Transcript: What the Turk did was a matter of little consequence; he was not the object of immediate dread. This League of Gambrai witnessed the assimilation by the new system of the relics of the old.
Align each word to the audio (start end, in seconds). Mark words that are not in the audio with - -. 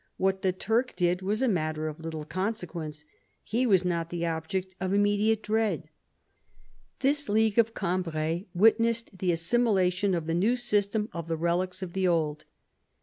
What 0.17 0.41
the 0.41 0.51
Turk 0.51 0.95
did 0.95 1.21
was 1.21 1.43
a 1.43 1.47
matter 1.47 1.87
of 1.87 1.99
little 1.99 2.25
consequence; 2.25 3.05
he 3.43 3.67
was 3.67 3.85
not 3.85 4.09
the 4.09 4.25
object 4.25 4.73
of 4.81 4.93
immediate 4.95 5.43
dread. 5.43 5.89
This 7.01 7.29
League 7.29 7.59
of 7.59 7.75
Gambrai 7.75 8.45
witnessed 8.55 9.15
the 9.15 9.31
assimilation 9.31 10.13
by 10.13 10.21
the 10.21 10.33
new 10.33 10.55
system 10.55 11.07
of 11.13 11.27
the 11.27 11.37
relics 11.37 11.83
of 11.83 11.93
the 11.93 12.07
old. 12.07 12.45